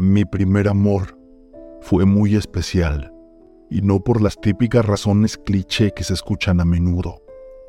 [0.00, 1.18] Mi primer amor
[1.80, 3.12] fue muy especial,
[3.68, 7.20] y no por las típicas razones cliché que se escuchan a menudo.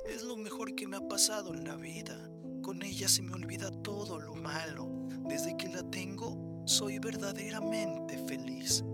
[0.05, 2.29] Es lo mejor que me ha pasado en la vida.
[2.61, 4.87] Con ella se me olvida todo lo malo.
[5.27, 8.85] Desde que la tengo, soy verdaderamente feliz.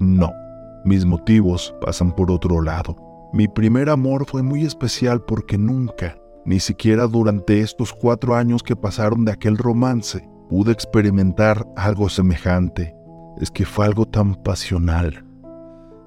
[0.00, 0.32] No,
[0.86, 2.96] mis motivos pasan por otro lado.
[3.34, 8.76] Mi primer amor fue muy especial porque nunca, ni siquiera durante estos cuatro años que
[8.76, 12.94] pasaron de aquel romance, pude experimentar algo semejante.
[13.40, 15.24] Es que fue algo tan pasional.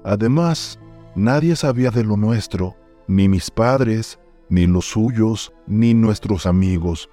[0.04, 0.78] Además,
[1.14, 7.08] nadie sabía de lo nuestro, ni mis padres, ni los suyos, ni nuestros amigos.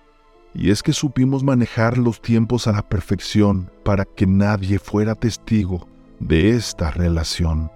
[0.54, 5.88] Y es que supimos manejar los tiempos a la perfección para que nadie fuera testigo
[6.20, 7.72] de esta relación.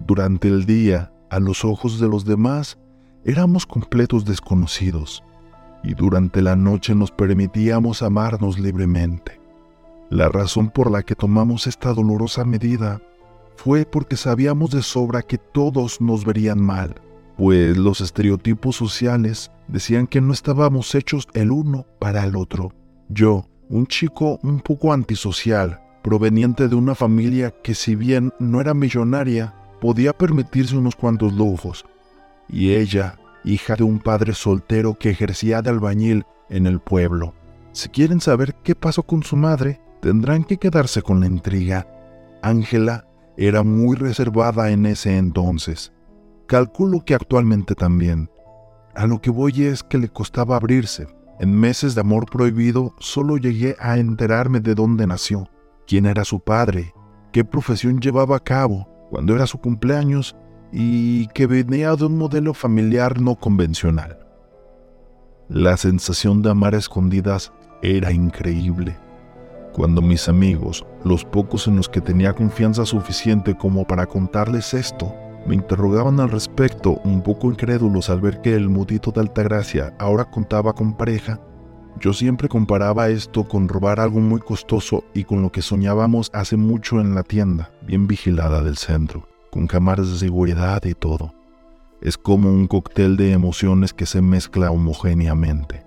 [0.00, 2.78] Durante el día, a los ojos de los demás,
[3.24, 5.22] éramos completos desconocidos
[5.84, 9.40] y durante la noche nos permitíamos amarnos libremente.
[10.10, 13.00] La razón por la que tomamos esta dolorosa medida
[13.56, 16.94] fue porque sabíamos de sobra que todos nos verían mal,
[17.36, 22.72] pues los estereotipos sociales decían que no estábamos hechos el uno para el otro.
[23.08, 28.74] Yo, un chico un poco antisocial, proveniente de una familia que si bien no era
[28.74, 31.84] millonaria, podía permitirse unos cuantos lujos,
[32.48, 37.34] y ella, hija de un padre soltero que ejercía de albañil en el pueblo.
[37.72, 41.86] Si quieren saber qué pasó con su madre, tendrán que quedarse con la intriga.
[42.42, 43.06] Ángela
[43.36, 45.92] era muy reservada en ese entonces.
[46.46, 48.30] Calculo que actualmente también.
[48.94, 51.08] A lo que voy es que le costaba abrirse.
[51.40, 55.48] En meses de amor prohibido solo llegué a enterarme de dónde nació,
[55.86, 56.94] quién era su padre,
[57.32, 60.36] qué profesión llevaba a cabo, cuando era su cumpleaños
[60.76, 64.18] y que venía de un modelo familiar no convencional.
[65.48, 68.96] La sensación de amar a escondidas era increíble.
[69.72, 75.14] Cuando mis amigos, los pocos en los que tenía confianza suficiente como para contarles esto,
[75.46, 80.24] me interrogaban al respecto, un poco incrédulos al ver que el mudito de Altagracia ahora
[80.24, 81.38] contaba con pareja,
[82.00, 86.56] yo siempre comparaba esto con robar algo muy costoso y con lo que soñábamos hace
[86.56, 91.32] mucho en la tienda, bien vigilada del centro con cámaras de seguridad y todo.
[92.00, 95.84] Es como un cóctel de emociones que se mezcla homogéneamente.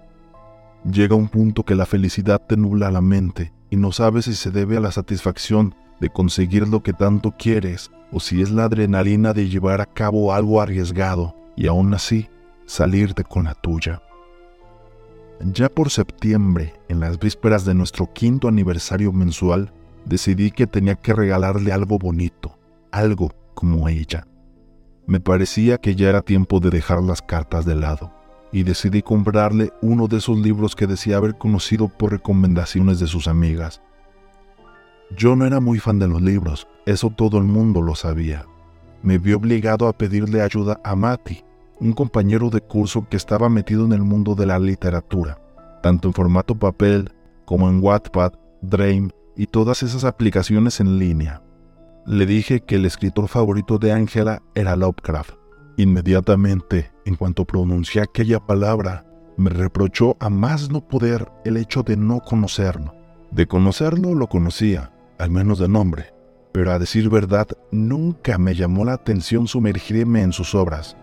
[0.89, 4.51] Llega un punto que la felicidad te nubla la mente y no sabes si se
[4.51, 9.33] debe a la satisfacción de conseguir lo que tanto quieres o si es la adrenalina
[9.33, 12.29] de llevar a cabo algo arriesgado y aún así
[12.65, 14.01] salirte con la tuya.
[15.41, 19.73] Ya por septiembre, en las vísperas de nuestro quinto aniversario mensual,
[20.05, 22.57] decidí que tenía que regalarle algo bonito,
[22.91, 24.27] algo como ella.
[25.07, 28.13] Me parecía que ya era tiempo de dejar las cartas de lado
[28.51, 33.27] y decidí comprarle uno de esos libros que decía haber conocido por recomendaciones de sus
[33.27, 33.81] amigas.
[35.17, 38.45] Yo no era muy fan de los libros, eso todo el mundo lo sabía.
[39.01, 41.43] Me vi obligado a pedirle ayuda a Mati,
[41.79, 45.41] un compañero de curso que estaba metido en el mundo de la literatura,
[45.81, 47.11] tanto en formato papel
[47.45, 51.41] como en Wattpad, Dream y todas esas aplicaciones en línea.
[52.07, 55.33] Le dije que el escritor favorito de Angela era Lovecraft.
[55.75, 61.97] Inmediatamente, en cuanto pronuncié aquella palabra, me reprochó a más no poder el hecho de
[61.97, 62.95] no conocerlo.
[63.31, 66.13] De conocerlo lo conocía, al menos de nombre,
[66.53, 70.95] pero a decir verdad nunca me llamó la atención sumergirme en sus obras.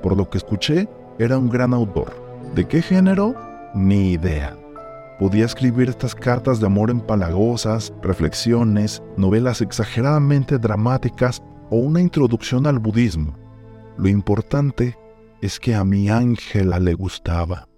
[0.00, 2.14] Por lo que escuché, era un gran autor.
[2.54, 3.34] ¿De qué género?
[3.74, 4.56] Ni idea
[5.18, 12.78] podía escribir estas cartas de amor empalagosas, reflexiones, novelas exageradamente dramáticas o una introducción al
[12.78, 13.34] budismo.
[13.96, 14.96] Lo importante
[15.40, 17.68] es que a mi Ángela le gustaba,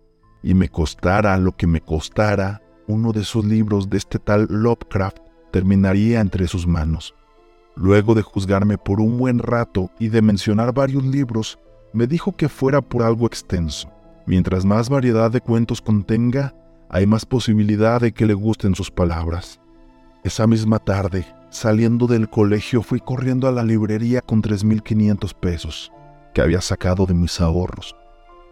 [0.42, 5.18] y me costara lo que me costara, uno de esos libros de este tal Lovecraft
[5.50, 7.14] terminaría entre sus manos.
[7.76, 11.58] Luego de juzgarme por un buen rato y de mencionar varios libros,
[11.92, 13.90] me dijo que fuera por algo extenso.
[14.26, 16.54] Mientras más variedad de cuentos contenga,
[16.90, 19.60] hay más posibilidad de que le gusten sus palabras.
[20.24, 25.92] Esa misma tarde, saliendo del colegio, fui corriendo a la librería con 3.500 pesos
[26.34, 27.94] que había sacado de mis ahorros,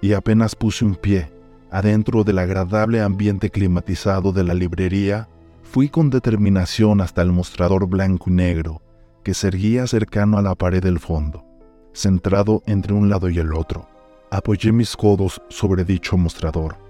[0.03, 1.33] y apenas puse un pie
[1.71, 5.29] adentro del agradable ambiente climatizado de la librería,
[5.63, 8.83] fui con determinación hasta el mostrador blanco y negro
[9.25, 11.45] que se erguía cercano a la pared del fondo,
[11.93, 13.89] centrado entre un lado y el otro.
[14.31, 16.86] Apoyé mis codos sobre dicho mostrador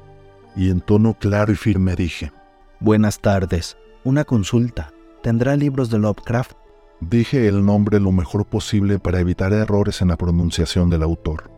[0.56, 2.32] y en tono claro y firme dije,
[2.80, 4.92] Buenas tardes, una consulta.
[5.22, 6.52] ¿Tendrá libros de Lovecraft?
[7.00, 11.50] Dije el nombre lo mejor posible para evitar errores en la pronunciación del autor.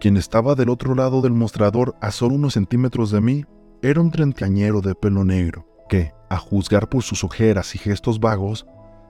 [0.00, 3.44] Quien estaba del otro lado del mostrador a solo unos centímetros de mí
[3.82, 8.66] era un treintañero de pelo negro, que, a juzgar por sus ojeras y gestos vagos,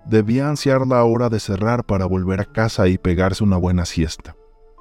[0.07, 4.37] debía ansiar la hora de cerrar para volver a casa y pegarse una buena siesta.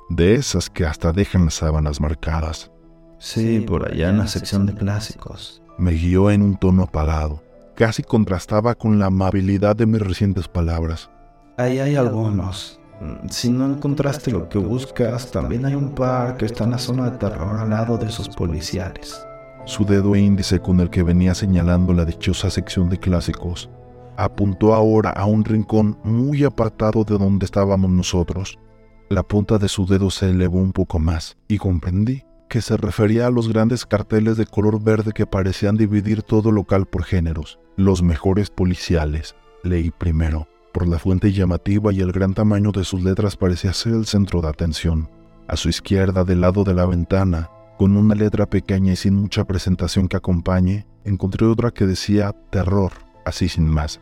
[0.09, 2.71] De esas que hasta dejan las sábanas marcadas.
[3.19, 5.62] Sí, por allá en la sección de clásicos.
[5.77, 7.44] Me guió en un tono apagado.
[7.75, 11.10] Casi contrastaba con la amabilidad de mis recientes palabras.
[11.57, 12.80] Ahí hay algunos.
[13.30, 17.10] Si no encontraste lo que buscas, también hay un par que está en la zona
[17.10, 19.25] de terror al lado de esos policiales.
[19.65, 23.69] Su dedo índice con el que venía señalando la dichosa sección de clásicos
[24.19, 28.60] apuntó ahora a un rincón muy apartado de donde estábamos nosotros.
[29.10, 33.28] La punta de su dedo se elevó un poco más y comprendí que se refería
[33.28, 37.60] a los grandes carteles de color verde que parecían dividir todo local por géneros.
[37.78, 40.48] Los mejores policiales, leí primero.
[40.74, 44.42] Por la fuente llamativa y el gran tamaño de sus letras parecía ser el centro
[44.42, 45.10] de atención.
[45.48, 49.46] A su izquierda, del lado de la ventana, con una letra pequeña y sin mucha
[49.46, 52.92] presentación que acompañe, encontré otra que decía terror,
[53.25, 54.01] así sin más.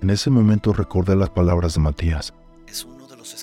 [0.00, 2.32] En ese momento recordé las palabras de Matías.
[2.66, 3.34] Es uno de los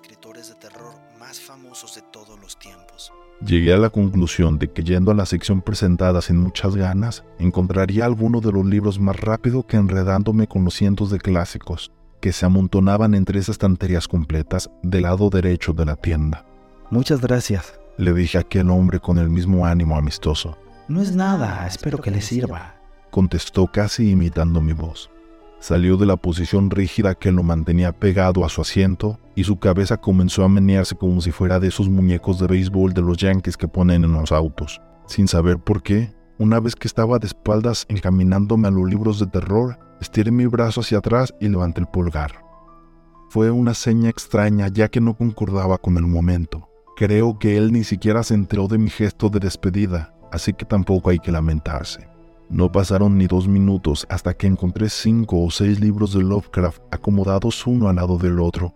[3.45, 8.05] Llegué a la conclusión de que yendo a la sección presentada sin muchas ganas, encontraría
[8.05, 12.45] alguno de los libros más rápido que enredándome con los cientos de clásicos que se
[12.45, 16.45] amontonaban entre esas estanterías completas del lado derecho de la tienda.
[16.91, 20.57] Muchas gracias, le dije a aquel hombre con el mismo ánimo amistoso.
[20.87, 22.75] No es nada, espero que le sirva,
[23.11, 25.09] contestó casi imitando mi voz.
[25.59, 29.97] Salió de la posición rígida que lo mantenía pegado a su asiento y su cabeza
[29.97, 33.67] comenzó a menearse como si fuera de esos muñecos de béisbol de los Yankees que
[33.67, 34.81] ponen en los autos.
[35.07, 39.27] Sin saber por qué, una vez que estaba de espaldas encaminándome a los libros de
[39.27, 42.45] terror, estiré mi brazo hacia atrás y levanté el pulgar.
[43.29, 46.69] Fue una seña extraña ya que no concordaba con el momento.
[46.95, 51.09] Creo que él ni siquiera se enteró de mi gesto de despedida, así que tampoco
[51.09, 52.08] hay que lamentarse.
[52.49, 57.67] No pasaron ni dos minutos hasta que encontré cinco o seis libros de Lovecraft acomodados
[57.67, 58.73] uno al lado del otro.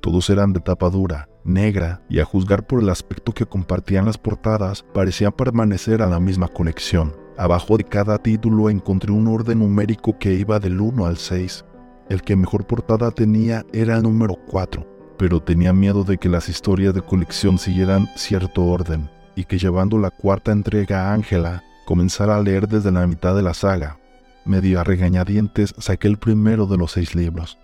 [0.00, 4.16] Todos eran de tapa dura, negra, y a juzgar por el aspecto que compartían las
[4.16, 7.16] portadas, parecían permanecer a la misma conexión.
[7.36, 11.64] Abajo de cada título encontré un orden numérico que iba del 1 al 6.
[12.08, 14.86] El que mejor portada tenía era el número 4,
[15.18, 19.98] pero tenía miedo de que las historias de colección siguieran cierto orden, y que llevando
[19.98, 23.98] la cuarta entrega a Ángela, comenzar a leer desde la mitad de la saga.
[24.44, 27.58] Medio a regañadientes saqué el primero de los seis libros.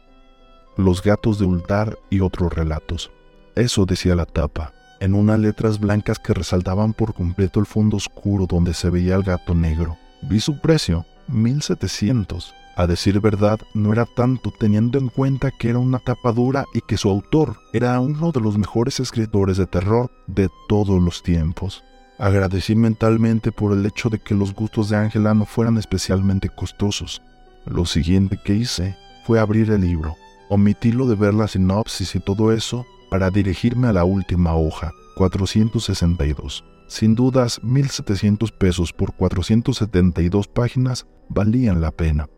[0.78, 3.10] Los gatos de Ultar y otros relatos.
[3.54, 8.46] Eso decía la tapa, en unas letras blancas que resaltaban por completo el fondo oscuro
[8.46, 9.98] donde se veía el gato negro.
[10.22, 12.54] Vi su precio, 1700.
[12.74, 16.80] A decir verdad, no era tanto teniendo en cuenta que era una tapa dura y
[16.80, 21.84] que su autor era uno de los mejores escritores de terror de todos los tiempos.
[22.18, 27.22] Agradecí mentalmente por el hecho de que los gustos de Ángela no fueran especialmente costosos.
[27.64, 30.16] Lo siguiente que hice fue abrir el libro,
[30.48, 36.64] omitirlo de ver la sinopsis y todo eso para dirigirme a la última hoja, 462.
[36.86, 42.28] Sin dudas, 1.700 pesos por 472 páginas valían la pena.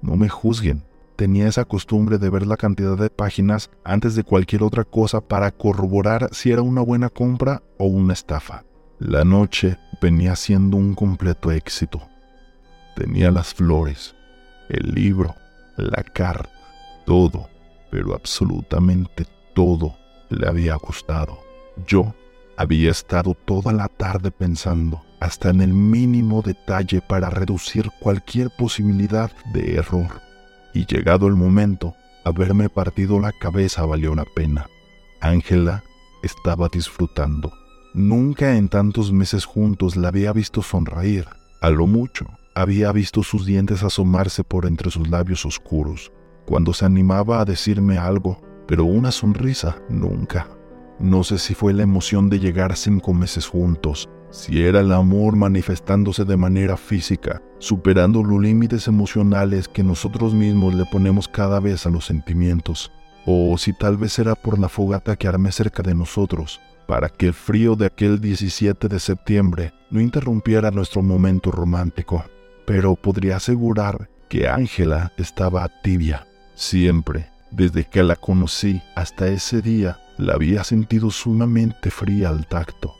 [0.00, 0.84] No me juzguen,
[1.16, 5.50] tenía esa costumbre de ver la cantidad de páginas antes de cualquier otra cosa para
[5.50, 8.64] corroborar si era una buena compra o una estafa.
[9.00, 12.02] La noche venía siendo un completo éxito.
[12.94, 14.14] Tenía las flores,
[14.68, 15.34] el libro,
[15.78, 16.50] la carta,
[17.06, 17.48] todo,
[17.90, 19.96] pero absolutamente todo
[20.28, 21.40] le había gustado.
[21.86, 22.14] Yo
[22.58, 29.32] había estado toda la tarde pensando, hasta en el mínimo detalle para reducir cualquier posibilidad
[29.54, 30.20] de error.
[30.74, 34.66] Y llegado el momento, haberme partido la cabeza valió la pena.
[35.22, 35.82] Ángela
[36.22, 37.59] estaba disfrutando.
[37.92, 41.26] Nunca en tantos meses juntos la había visto sonreír.
[41.60, 46.12] A lo mucho, había visto sus dientes asomarse por entre sus labios oscuros,
[46.46, 50.46] cuando se animaba a decirme algo, pero una sonrisa nunca.
[51.00, 55.34] No sé si fue la emoción de llegar cinco meses juntos, si era el amor
[55.34, 61.86] manifestándose de manera física, superando los límites emocionales que nosotros mismos le ponemos cada vez
[61.86, 62.92] a los sentimientos,
[63.26, 67.26] o si tal vez era por la fogata que armé cerca de nosotros, para que
[67.26, 72.24] el frío de aquel 17 de septiembre no interrumpiera nuestro momento romántico.
[72.66, 76.26] Pero podría asegurar que Ángela estaba tibia.
[76.56, 82.92] Siempre, desde que la conocí hasta ese día, la había sentido sumamente fría al tacto.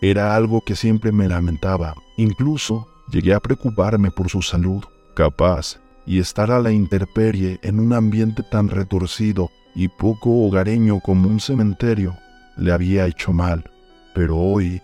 [0.00, 1.94] Era algo que siempre me lamentaba.
[2.16, 4.84] Incluso llegué a preocuparme por su salud.
[5.14, 11.28] Capaz y estar a la intemperie en un ambiente tan retorcido y poco hogareño como
[11.28, 12.16] un cementerio
[12.56, 13.70] le había hecho mal,
[14.14, 14.80] pero hoy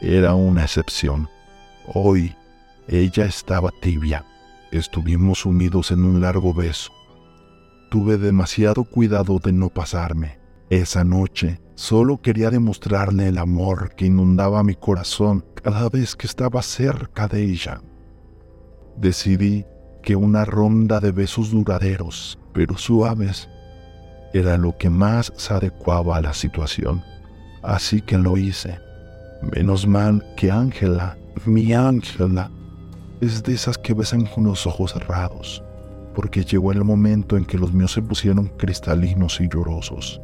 [0.00, 1.28] era una excepción.
[1.86, 2.34] Hoy
[2.86, 4.24] ella estaba tibia.
[4.70, 6.92] Estuvimos sumidos en un largo beso.
[7.90, 10.38] Tuve demasiado cuidado de no pasarme.
[10.70, 16.60] Esa noche solo quería demostrarle el amor que inundaba mi corazón cada vez que estaba
[16.62, 17.80] cerca de ella.
[18.96, 19.64] Decidí
[20.02, 23.48] que una ronda de besos duraderos, pero suaves,
[24.32, 27.02] era lo que más se adecuaba a la situación.
[27.62, 28.78] Así que lo hice.
[29.54, 32.50] Menos mal que Ángela, mi Ángela,
[33.20, 35.62] es de esas que besan con los ojos cerrados,
[36.14, 40.20] porque llegó el momento en que los míos se pusieron cristalinos y llorosos.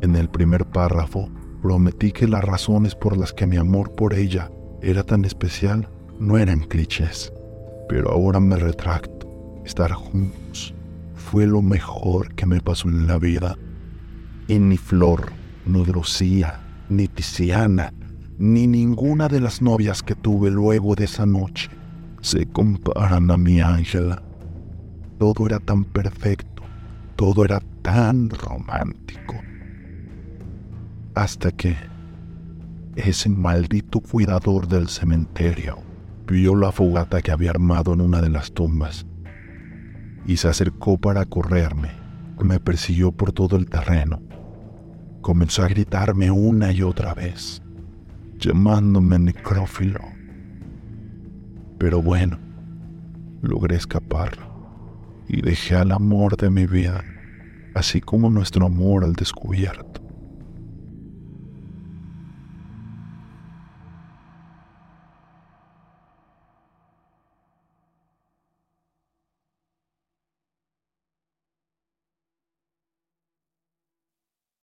[0.00, 1.28] En el primer párrafo,
[1.62, 4.50] prometí que las razones por las que mi amor por ella
[4.80, 5.88] era tan especial
[6.18, 7.32] no eran clichés,
[7.88, 9.28] pero ahora me retracto.
[9.64, 10.74] Estar juntos
[11.20, 13.56] fue lo mejor que me pasó en la vida.
[14.48, 15.30] Y ni Flor,
[15.66, 17.92] ni Lucía, ni Tiziana,
[18.38, 21.70] ni ninguna de las novias que tuve luego de esa noche
[22.22, 24.22] se comparan a mi Ángela.
[25.18, 26.62] Todo era tan perfecto,
[27.16, 29.34] todo era tan romántico.
[31.14, 31.76] Hasta que
[32.96, 35.78] ese maldito cuidador del cementerio
[36.26, 39.06] vio la fogata que había armado en una de las tumbas
[40.26, 41.90] y se acercó para correrme.
[42.42, 44.22] Me persiguió por todo el terreno.
[45.20, 47.62] Comenzó a gritarme una y otra vez
[48.40, 50.00] llamándome necrófilo.
[51.78, 52.38] Pero bueno,
[53.42, 54.32] logré escapar
[55.28, 57.04] y dejé al amor de mi vida,
[57.74, 59.99] así como nuestro amor al descubierto.